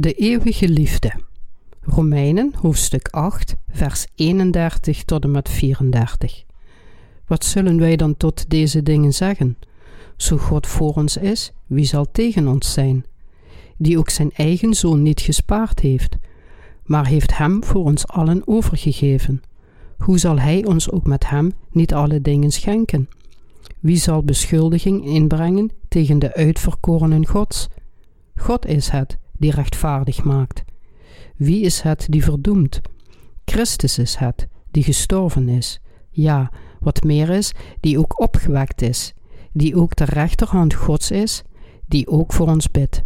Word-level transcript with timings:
De 0.00 0.12
eeuwige 0.12 0.68
liefde. 0.68 1.12
Romeinen 1.80 2.52
hoofdstuk 2.60 3.08
8, 3.08 3.56
vers 3.70 4.06
31 4.14 5.04
tot 5.04 5.24
en 5.24 5.30
met 5.30 5.48
34. 5.48 6.44
Wat 7.26 7.44
zullen 7.44 7.78
wij 7.78 7.96
dan 7.96 8.16
tot 8.16 8.50
deze 8.50 8.82
dingen 8.82 9.12
zeggen? 9.12 9.56
Zo 10.16 10.36
God 10.36 10.66
voor 10.66 10.94
ons 10.94 11.16
is, 11.16 11.52
wie 11.66 11.84
zal 11.84 12.06
tegen 12.12 12.48
ons 12.48 12.72
zijn? 12.72 13.04
Die 13.76 13.98
ook 13.98 14.08
zijn 14.10 14.30
eigen 14.32 14.74
zoon 14.74 15.02
niet 15.02 15.20
gespaard 15.20 15.80
heeft, 15.80 16.16
maar 16.84 17.06
heeft 17.06 17.36
hem 17.36 17.64
voor 17.64 17.84
ons 17.84 18.06
allen 18.06 18.42
overgegeven. 18.44 19.42
Hoe 19.98 20.18
zal 20.18 20.38
hij 20.38 20.64
ons 20.64 20.90
ook 20.90 21.06
met 21.06 21.28
hem 21.28 21.52
niet 21.70 21.94
alle 21.94 22.20
dingen 22.20 22.50
schenken? 22.50 23.08
Wie 23.78 23.96
zal 23.96 24.22
beschuldiging 24.22 25.04
inbrengen 25.04 25.70
tegen 25.88 26.18
de 26.18 26.34
uitverkorenen 26.34 27.26
Gods? 27.26 27.68
God 28.34 28.66
is 28.66 28.88
het 28.88 29.18
die 29.40 29.50
rechtvaardig 29.50 30.24
maakt. 30.24 30.62
Wie 31.36 31.64
is 31.64 31.80
het 31.80 32.06
die 32.08 32.24
verdoemt? 32.24 32.80
Christus 33.44 33.98
is 33.98 34.16
het 34.16 34.48
die 34.70 34.82
gestorven 34.82 35.48
is. 35.48 35.80
Ja, 36.10 36.50
wat 36.80 37.04
meer 37.04 37.28
is, 37.28 37.52
die 37.80 37.98
ook 37.98 38.20
opgewekt 38.20 38.82
is, 38.82 39.14
die 39.52 39.76
ook 39.76 39.96
de 39.96 40.04
rechterhand 40.04 40.74
Gods 40.74 41.10
is, 41.10 41.42
die 41.86 42.08
ook 42.08 42.32
voor 42.32 42.48
ons 42.48 42.70
bidt. 42.70 43.02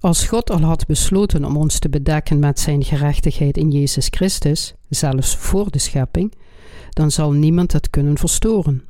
Als 0.00 0.26
God 0.26 0.50
al 0.50 0.60
had 0.60 0.86
besloten 0.86 1.44
om 1.44 1.56
ons 1.56 1.78
te 1.78 1.88
bedekken 1.88 2.38
met 2.38 2.60
zijn 2.60 2.84
gerechtigheid 2.84 3.56
in 3.56 3.70
Jezus 3.70 4.06
Christus, 4.10 4.74
zelfs 4.88 5.36
voor 5.36 5.70
de 5.70 5.78
schepping, 5.78 6.34
dan 6.90 7.10
zal 7.10 7.32
niemand 7.32 7.72
het 7.72 7.90
kunnen 7.90 8.18
verstoren. 8.18 8.84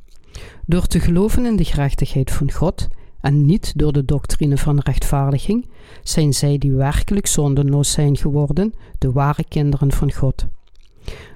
Door 0.65 0.85
te 0.87 0.99
geloven 0.99 1.45
in 1.45 1.55
de 1.55 1.63
gerechtigheid 1.63 2.31
van 2.31 2.51
God 2.51 2.87
en 3.21 3.45
niet 3.45 3.73
door 3.75 3.93
de 3.93 4.05
doctrine 4.05 4.57
van 4.57 4.79
rechtvaardiging, 4.79 5.69
zijn 6.03 6.33
zij 6.33 6.57
die 6.57 6.71
werkelijk 6.71 7.27
zondenloos 7.27 7.91
zijn 7.91 8.17
geworden, 8.17 8.73
de 8.97 9.11
ware 9.11 9.43
kinderen 9.47 9.91
van 9.91 10.13
God. 10.13 10.45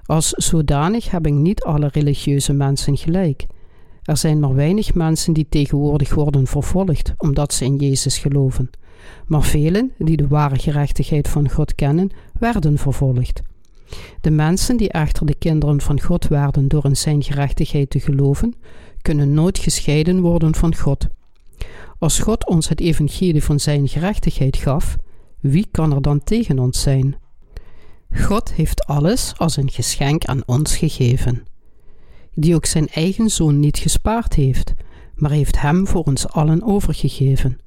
Als 0.05 0.29
zodanig 0.29 1.11
hebben 1.11 1.41
niet 1.41 1.63
alle 1.63 1.89
religieuze 1.91 2.53
mensen 2.53 2.97
gelijk. 2.97 3.45
Er 4.03 4.17
zijn 4.17 4.39
maar 4.39 4.55
weinig 4.55 4.93
mensen 4.93 5.33
die 5.33 5.45
tegenwoordig 5.49 6.13
worden 6.13 6.47
vervolgd 6.47 7.13
omdat 7.17 7.53
ze 7.53 7.65
in 7.65 7.75
Jezus 7.75 8.17
geloven. 8.17 8.69
Maar 9.25 9.43
velen 9.43 9.91
die 9.97 10.17
de 10.17 10.27
ware 10.27 10.59
gerechtigheid 10.59 11.27
van 11.27 11.49
God 11.49 11.75
kennen, 11.75 12.09
werden 12.39 12.77
vervolgd. 12.77 13.41
De 14.21 14.31
mensen 14.31 14.77
die 14.77 14.89
echter 14.89 15.25
de 15.25 15.35
kinderen 15.35 15.81
van 15.81 16.01
God 16.01 16.27
werden 16.27 16.67
door 16.67 16.85
in 16.85 16.97
zijn 16.97 17.23
gerechtigheid 17.23 17.89
te 17.89 17.99
geloven, 17.99 18.55
kunnen 19.01 19.33
nooit 19.33 19.57
gescheiden 19.57 20.21
worden 20.21 20.55
van 20.55 20.75
God. 20.75 21.07
Als 22.01 22.19
God 22.19 22.47
ons 22.47 22.69
het 22.69 22.79
evangelie 22.79 23.43
van 23.43 23.59
zijn 23.59 23.87
gerechtigheid 23.87 24.57
gaf, 24.57 24.97
wie 25.39 25.67
kan 25.71 25.93
er 25.93 26.01
dan 26.01 26.23
tegen 26.23 26.59
ons 26.59 26.81
zijn? 26.81 27.15
God 28.15 28.53
heeft 28.53 28.85
alles 28.85 29.33
als 29.37 29.57
een 29.57 29.69
geschenk 29.69 30.25
aan 30.25 30.41
ons 30.45 30.77
gegeven, 30.77 31.43
die 32.33 32.55
ook 32.55 32.65
zijn 32.65 32.87
eigen 32.87 33.29
zoon 33.29 33.59
niet 33.59 33.77
gespaard 33.77 34.33
heeft, 34.33 34.73
maar 35.15 35.31
heeft 35.31 35.61
hem 35.61 35.87
voor 35.87 36.03
ons 36.03 36.27
allen 36.27 36.63
overgegeven. 36.63 37.59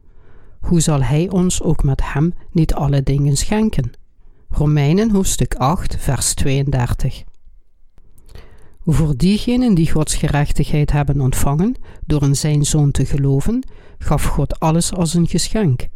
Hoe 0.61 0.81
zal 0.81 1.03
hij 1.03 1.31
ons 1.31 1.63
ook 1.63 1.83
met 1.83 2.13
hem 2.13 2.35
niet 2.51 2.75
alle 2.75 3.03
dingen 3.03 3.37
schenken? 3.37 3.93
Romeinen 4.49 5.11
hoofdstuk 5.11 5.55
8, 5.55 5.97
vers 5.99 6.35
32. 6.35 7.25
Voor 8.87 9.17
diegenen 9.17 9.75
die 9.75 9.91
Gods 9.91 10.15
gerechtigheid 10.15 10.93
hebben 10.93 11.21
ontvangen 11.21 11.75
door 12.07 12.23
in 12.23 12.37
zijn 12.37 12.65
zoon 12.65 12.91
te 12.91 13.07
geloven, 13.07 13.67
gaf 13.99 14.25
God 14.25 14.61
alles 14.61 14.93
als 14.93 15.15
een 15.15 15.27
geschenk: 15.27 15.89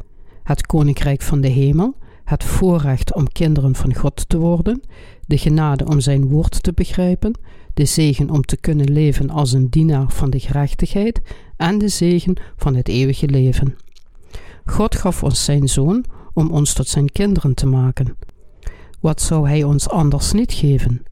het 0.42 0.66
koninkrijk 0.66 1.22
van 1.22 1.40
de 1.40 1.48
hemel, 1.48 1.94
het 2.24 2.44
voorrecht 2.44 3.14
om 3.14 3.32
kinderen 3.32 3.74
van 3.74 3.94
God 3.94 4.28
te 4.28 4.38
worden, 4.38 4.82
de 5.26 5.38
genade 5.38 5.86
om 5.86 6.00
zijn 6.00 6.28
woord 6.28 6.62
te 6.62 6.72
begrijpen, 6.72 7.38
de 7.74 7.84
zegen 7.84 8.30
om 8.30 8.42
te 8.42 8.56
kunnen 8.56 8.92
leven 8.92 9.30
als 9.30 9.52
een 9.52 9.68
dienaar 9.70 10.10
van 10.10 10.30
de 10.30 10.40
gerechtigheid 10.40 11.20
en 11.56 11.78
de 11.78 11.88
zegen 11.88 12.36
van 12.56 12.74
het 12.74 12.88
eeuwige 12.88 13.28
leven. 13.28 13.76
God 14.64 14.94
gaf 14.94 15.22
ons 15.22 15.44
zijn 15.44 15.68
zoon 15.68 16.04
om 16.34 16.50
ons 16.50 16.72
tot 16.72 16.88
zijn 16.88 17.12
kinderen 17.12 17.54
te 17.54 17.66
maken. 17.66 18.16
Wat 19.00 19.22
zou 19.22 19.48
hij 19.48 19.62
ons 19.62 19.88
anders 19.88 20.32
niet 20.32 20.52
geven? 20.52 21.07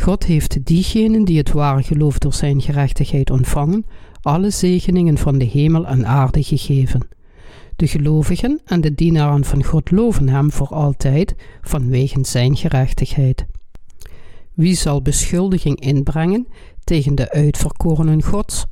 God 0.00 0.24
heeft 0.24 0.66
diegenen 0.66 1.24
die 1.24 1.38
het 1.38 1.52
ware 1.52 1.82
geloof 1.82 2.18
door 2.18 2.32
zijn 2.32 2.60
gerechtigheid 2.60 3.30
ontvangen, 3.30 3.86
alle 4.22 4.50
zegeningen 4.50 5.18
van 5.18 5.38
de 5.38 5.44
hemel 5.44 5.86
en 5.86 6.06
aarde 6.06 6.42
gegeven. 6.42 7.08
De 7.76 7.86
gelovigen 7.86 8.60
en 8.64 8.80
de 8.80 8.94
dienaren 8.94 9.44
van 9.44 9.64
God 9.64 9.90
loven 9.90 10.28
hem 10.28 10.52
voor 10.52 10.68
altijd 10.68 11.34
vanwege 11.60 12.18
zijn 12.22 12.56
gerechtigheid. 12.56 13.46
Wie 14.54 14.74
zal 14.74 15.02
beschuldiging 15.02 15.80
inbrengen 15.80 16.46
tegen 16.84 17.14
de 17.14 17.30
uitverkorenen 17.30 18.22
Gods? 18.22 18.66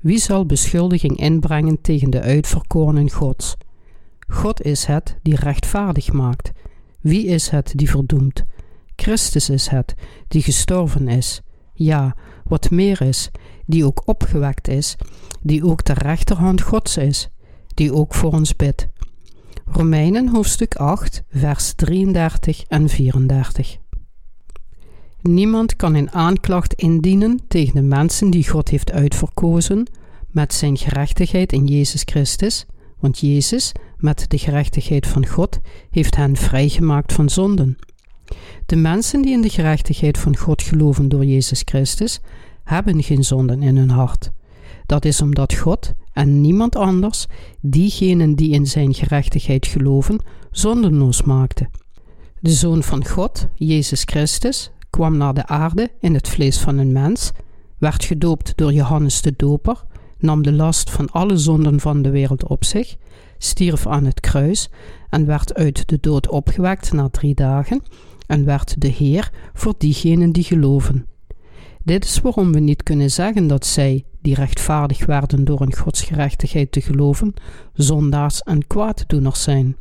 Wie 0.00 0.18
zal 0.18 0.46
beschuldiging 0.46 1.16
inbrengen 1.16 1.80
tegen 1.80 2.10
de 2.10 2.20
uitverkorenen 2.20 3.10
Gods? 3.10 3.56
God 4.28 4.62
is 4.62 4.84
het 4.84 5.16
die 5.22 5.36
rechtvaardig 5.36 6.12
maakt. 6.12 6.50
Wie 7.00 7.26
is 7.26 7.48
het 7.48 7.72
die 7.74 7.90
verdoemt? 7.90 8.44
Christus 8.96 9.50
is 9.50 9.68
het 9.68 9.94
die 10.28 10.42
gestorven 10.42 11.08
is. 11.08 11.40
Ja, 11.74 12.16
wat 12.44 12.70
meer 12.70 13.00
is, 13.00 13.30
die 13.66 13.84
ook 13.84 14.02
opgewekt 14.04 14.68
is, 14.68 14.96
die 15.40 15.64
ook 15.64 15.84
de 15.84 15.92
rechterhand 15.92 16.60
Gods 16.60 16.96
is, 16.96 17.28
die 17.74 17.94
ook 17.94 18.14
voor 18.14 18.32
ons 18.32 18.56
bidt. 18.56 18.86
Romeinen 19.64 20.28
hoofdstuk 20.28 20.74
8, 20.74 21.22
vers 21.30 21.72
33 21.74 22.64
en 22.68 22.88
34. 22.88 23.76
Niemand 25.22 25.76
kan 25.76 25.94
een 25.94 26.10
aanklacht 26.10 26.74
indienen 26.74 27.40
tegen 27.48 27.74
de 27.74 27.82
mensen 27.82 28.30
die 28.30 28.48
God 28.48 28.68
heeft 28.68 28.92
uitverkozen 28.92 29.86
met 30.28 30.54
zijn 30.54 30.76
gerechtigheid 30.76 31.52
in 31.52 31.66
Jezus 31.66 32.02
Christus, 32.04 32.66
want 32.98 33.18
Jezus, 33.18 33.72
met 33.96 34.24
de 34.28 34.38
gerechtigheid 34.38 35.06
van 35.06 35.26
God, 35.26 35.60
heeft 35.90 36.16
hen 36.16 36.36
vrijgemaakt 36.36 37.12
van 37.12 37.28
zonden. 37.28 37.76
De 38.66 38.76
mensen 38.76 39.22
die 39.22 39.32
in 39.32 39.40
de 39.40 39.48
gerechtigheid 39.48 40.18
van 40.18 40.36
God 40.36 40.62
geloven 40.62 41.08
door 41.08 41.24
Jezus 41.24 41.62
Christus, 41.64 42.20
hebben 42.64 43.02
geen 43.02 43.24
zonden 43.24 43.62
in 43.62 43.76
hun 43.76 43.90
hart. 43.90 44.30
Dat 44.86 45.04
is 45.04 45.20
omdat 45.20 45.54
God 45.54 45.92
en 46.12 46.40
niemand 46.40 46.76
anders 46.76 47.26
diegenen 47.60 48.34
die 48.34 48.52
in 48.52 48.66
zijn 48.66 48.94
gerechtigheid 48.94 49.66
geloven, 49.66 50.20
zondenloos 50.50 51.22
maakte. 51.22 51.68
De 52.40 52.50
Zoon 52.50 52.82
van 52.82 53.06
God, 53.06 53.48
Jezus 53.54 54.02
Christus, 54.04 54.70
kwam 54.90 55.16
naar 55.16 55.34
de 55.34 55.46
aarde 55.46 55.90
in 56.00 56.14
het 56.14 56.28
vlees 56.28 56.58
van 56.58 56.78
een 56.78 56.92
mens, 56.92 57.30
werd 57.78 58.04
gedoopt 58.04 58.52
door 58.56 58.72
Johannes 58.72 59.22
de 59.22 59.34
Doper, 59.36 59.84
nam 60.18 60.42
de 60.42 60.52
last 60.52 60.90
van 60.90 61.10
alle 61.10 61.36
zonden 61.36 61.80
van 61.80 62.02
de 62.02 62.10
wereld 62.10 62.46
op 62.48 62.64
zich, 62.64 62.96
stierf 63.38 63.86
aan 63.86 64.04
het 64.04 64.20
kruis 64.20 64.70
en 65.08 65.26
werd 65.26 65.54
uit 65.54 65.88
de 65.88 65.98
dood 66.00 66.28
opgewekt 66.28 66.92
na 66.92 67.08
drie 67.08 67.34
dagen 67.34 67.82
en 68.26 68.44
werd 68.44 68.80
de 68.80 68.88
Heer 68.88 69.30
voor 69.54 69.74
diegenen 69.78 70.32
die 70.32 70.44
geloven. 70.44 71.06
Dit 71.84 72.04
is 72.04 72.20
waarom 72.20 72.52
we 72.52 72.60
niet 72.60 72.82
kunnen 72.82 73.10
zeggen 73.10 73.46
dat 73.46 73.66
zij, 73.66 74.04
die 74.20 74.34
rechtvaardig 74.34 75.06
werden 75.06 75.44
door 75.44 75.62
in 75.62 75.76
Gods 75.76 76.02
gerechtigheid 76.02 76.72
te 76.72 76.80
geloven, 76.80 77.34
zondaars 77.74 78.40
en 78.40 78.66
kwaaddoeners 78.66 79.42
zijn. 79.42 79.76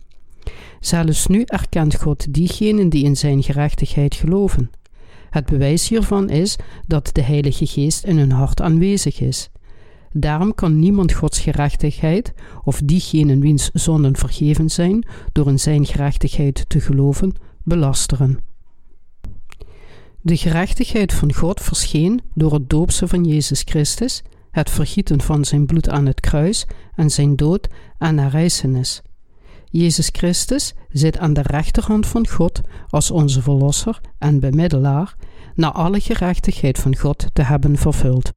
Zelfs 0.80 1.28
nu 1.28 1.44
erkent 1.46 1.96
God 1.96 2.33
diegenen 2.33 2.89
die 2.89 3.04
in 3.04 3.18
zijn 3.18 3.44
gerechtigheid 3.44 4.16
geloven. 4.16 4.71
Het 5.30 5.45
bewijs 5.45 5.89
hiervan 5.89 6.30
is 6.30 6.56
dat 6.88 7.10
de 7.13 7.21
Heilige 7.21 7.66
Geest 7.66 8.04
in 8.04 8.18
hun 8.18 8.31
hart 8.31 8.62
aanwezig 8.62 9.19
is. 9.19 9.50
Daarom 10.13 10.56
kan 10.56 10.80
niemand 10.80 11.13
Gods 11.13 11.39
gerechtigheid, 11.39 12.33
of 12.63 12.81
diegenen 12.83 13.39
wiens 13.39 13.69
zonden 13.74 14.16
vergeven 14.16 14.69
zijn, 14.69 15.06
door 15.31 15.48
in 15.48 15.60
zijn 15.60 15.86
gerechtigheid 15.86 16.66
te 16.68 16.80
geloven, 16.80 17.33
belasteren. 17.63 18.40
De 20.22 20.38
gerechtigheid 20.38 21.13
van 21.13 21.34
God 21.34 21.62
verscheen 21.62 22.22
door 22.34 22.54
het 22.54 22.69
doopse 22.69 23.08
van 23.08 23.24
Jezus 23.24 23.62
Christus, 23.62 24.22
het 24.52 24.69
vergieten 24.69 25.22
van 25.22 25.46
zijn 25.46 25.66
bloed 25.66 25.90
aan 25.90 26.06
het 26.06 26.19
kruis 26.19 26.66
en 26.96 27.10
zijn 27.10 27.36
dood 27.36 27.68
en 27.98 28.18
herrijzenis. 28.18 29.02
Jezus 29.69 30.10
Christus 30.12 30.74
zit 30.90 31.18
aan 31.18 31.34
de 31.34 31.42
rechterhand 31.42 32.08
van 32.08 32.28
God 32.28 32.62
als 32.90 33.12
onze 33.12 33.42
Verlosser 33.42 34.02
en 34.18 34.40
bemiddelaar, 34.40 35.16
na 35.56 35.72
alle 35.72 36.00
gerechtigheid 36.00 36.80
van 36.80 36.98
God 36.98 37.25
te 37.34 37.44
hebben 37.44 37.78
vervuld. 37.78 38.31